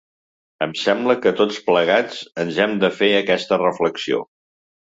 Em 0.65 0.71
sembla 0.83 1.15
que 1.25 1.33
tots 1.41 1.59
plegats 1.67 2.23
ens 2.45 2.59
hem 2.65 2.75
de 2.85 2.91
fer 3.03 3.13
aquesta 3.19 3.61
reflexió. 3.65 4.27